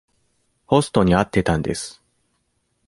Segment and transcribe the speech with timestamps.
[0.65, 2.01] ホストに会ってたんです。